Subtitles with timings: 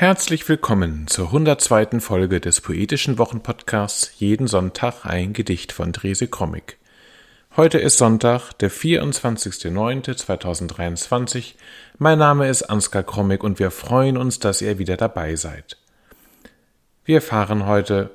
[0.00, 2.00] Herzlich willkommen zur 102.
[2.00, 6.78] Folge des Poetischen Wochenpodcasts Jeden Sonntag ein Gedicht von Therese Krommig.
[7.54, 11.52] Heute ist Sonntag, der 24.09.2023.
[11.98, 15.76] Mein Name ist Ansgar Krommig und wir freuen uns, dass ihr wieder dabei seid.
[17.04, 18.08] Wir fahren heute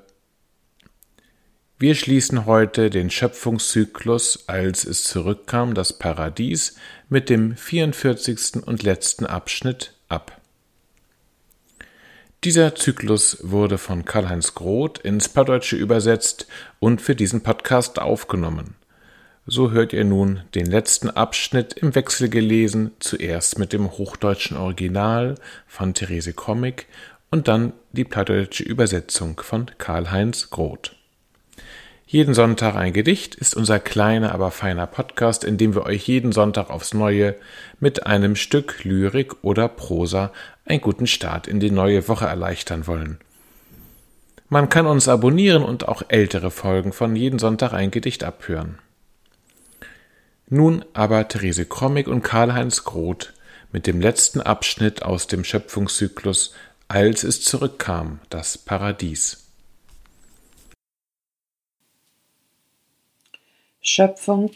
[1.77, 6.77] wir schließen heute den Schöpfungszyklus, als es zurückkam, das Paradies,
[7.09, 8.65] mit dem 44.
[8.65, 10.41] und letzten Abschnitt ab.
[12.45, 16.45] Dieser Zyklus wurde von Karl-Heinz Groth ins Plattdeutsche übersetzt
[16.77, 18.75] und für diesen Podcast aufgenommen.
[19.47, 25.33] So hört ihr nun den letzten Abschnitt im Wechsel gelesen, zuerst mit dem hochdeutschen Original
[25.65, 26.85] von Therese Comic
[27.31, 30.95] und dann die plattdeutsche Übersetzung von Karl-Heinz Groth.
[32.07, 36.31] Jeden Sonntag ein Gedicht ist unser kleiner, aber feiner Podcast, in dem wir euch jeden
[36.33, 37.33] Sonntag aufs Neue
[37.79, 40.31] mit einem Stück Lyrik oder Prosa
[40.65, 43.17] einen guten Start in die neue Woche erleichtern wollen.
[44.49, 48.77] Man kann uns abonnieren und auch ältere Folgen von jeden Sonntag ein Gedicht abhören.
[50.47, 53.33] Nun aber Therese Krommig und Karl-Heinz Groth
[53.71, 56.53] mit dem letzten Abschnitt aus dem Schöpfungszyklus
[56.87, 59.44] Als es zurückkam, das Paradies.
[63.87, 64.49] Schöpfung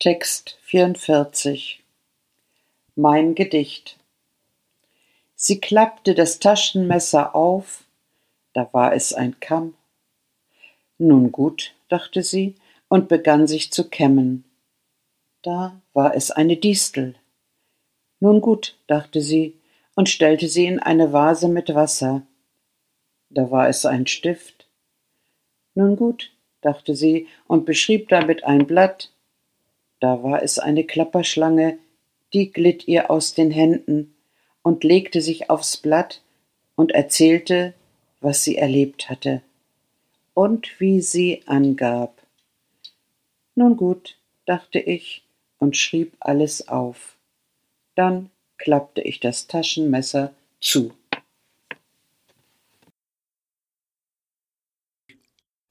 [0.00, 1.84] Text 44
[2.96, 3.96] Mein Gedicht
[5.36, 7.84] Sie klappte das Taschenmesser auf,
[8.52, 9.74] da war es ein Kamm.
[10.98, 12.56] Nun gut, dachte sie
[12.88, 14.44] und begann sich zu kämmen.
[15.42, 17.14] Da war es eine Distel.
[18.18, 19.60] Nun gut, dachte sie
[19.94, 22.22] und stellte sie in eine Vase mit Wasser.
[23.30, 24.66] Da war es ein Stift.
[25.76, 26.33] Nun gut,
[26.64, 29.10] dachte sie und beschrieb damit ein Blatt.
[30.00, 31.78] Da war es eine Klapperschlange,
[32.32, 34.14] die glitt ihr aus den Händen
[34.62, 36.22] und legte sich aufs Blatt
[36.74, 37.74] und erzählte,
[38.20, 39.42] was sie erlebt hatte
[40.34, 42.20] und wie sie angab.
[43.54, 44.16] Nun gut,
[44.46, 45.22] dachte ich
[45.58, 47.16] und schrieb alles auf.
[47.94, 50.92] Dann klappte ich das Taschenmesser zu.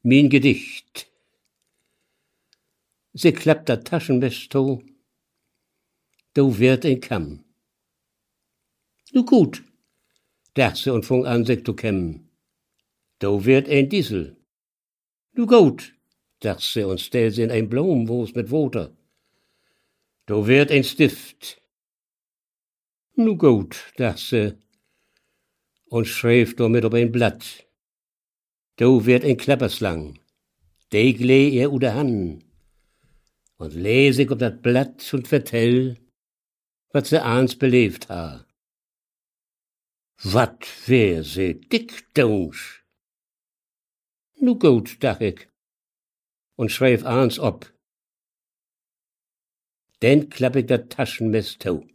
[0.06, 1.10] Mein Gedicht.
[3.14, 4.82] Sie klappt dat Taschenmesser
[6.34, 7.46] du wird ein Kamm.
[9.14, 9.64] Nu gut,
[10.56, 12.30] dacht sie und fung an sich zu kämmen.
[13.20, 14.36] Du wird ein Diesel.
[15.32, 15.96] Nu gut,
[16.42, 18.94] dacht sie und stell sie in ein Blumenwurst mit Water.
[20.26, 21.62] Du wird ein Stift.
[23.16, 24.58] Nu gut, dacht sie
[25.86, 27.66] und schreef damit auf ein Blatt.
[28.76, 30.18] Du wird ein Klapperslang,
[30.92, 32.44] de gleh ihr ude han,
[33.58, 36.00] und lese ich ob dat Blatt und vertell,
[36.92, 38.48] wat se ahns belebt ha.
[40.24, 42.84] Wat wär se dick, Dunsch?
[44.42, 45.48] Nu gut, dach ich,
[46.56, 47.72] und schreif ahns ob.
[50.02, 51.86] Denn klapp ich dat Taschenmess to.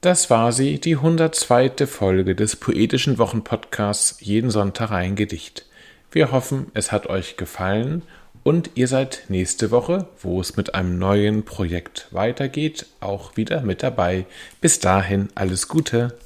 [0.00, 1.88] Das war sie, die 102.
[1.88, 5.66] Folge des poetischen Wochenpodcasts Jeden Sonntag ein Gedicht.
[6.12, 8.02] Wir hoffen, es hat euch gefallen
[8.44, 13.82] und ihr seid nächste Woche, wo es mit einem neuen Projekt weitergeht, auch wieder mit
[13.82, 14.26] dabei.
[14.60, 16.16] Bis dahin alles Gute.